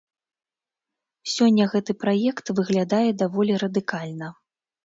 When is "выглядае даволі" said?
2.61-3.63